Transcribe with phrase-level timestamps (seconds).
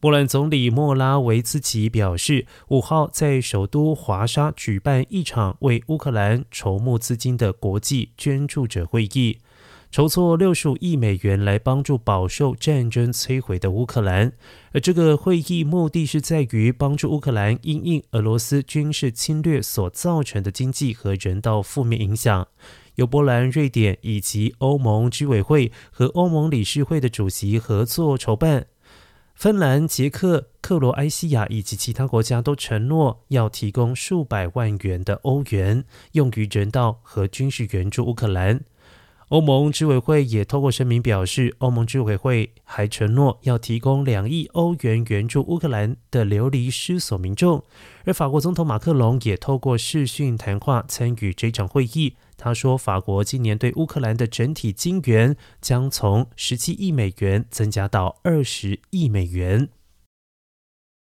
[0.00, 9.40] 波兰总理莫拉维茨奇表示，五号在首都华沙举办一场为乌克兰筹募资金的国际捐助者会议，
[9.90, 14.32] 筹措六十五亿美元来帮助饱受战争摧毁的乌克兰。
[14.70, 22.46] 而这个会议目的是在于帮助乌克兰因应俄罗斯军事侵略所造成的经济和人道负面影响。
[22.94, 28.66] 由波兰、瑞典以及欧盟居委会和欧盟理事会的主席合作筹办。
[29.38, 38.64] 芬兰、捷克、克罗埃西亚以及其他国家都承诺要提供数百万元的欧元，用于人道和军事援助乌克兰。
[39.28, 47.62] 欧盟执委会也透过声明表示，欧盟执委会还承诺要提供两亿欧元援助乌克兰的流离失所民众。
[48.04, 52.16] 而法国总统马克龙也透过视讯谈话参与这场会议。
[52.38, 59.68] 他说，法国今年对乌克兰的整体金援将从十七亿美元增加到二十亿美元。